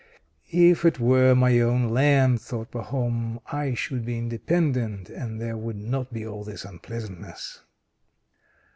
"If 0.51 0.83
it 0.83 0.99
were 0.99 1.35
my 1.35 1.59
own 1.59 1.89
land," 1.89 2.41
thought 2.41 2.71
Pahom, 2.71 3.39
"I 3.45 3.75
should 3.75 4.03
be 4.03 4.17
independent, 4.17 5.11
and 5.11 5.39
there 5.39 5.57
would 5.57 5.77
not 5.77 6.11
be 6.11 6.25
all 6.25 6.43
this 6.43 6.65
unpleasantness." 6.65 7.61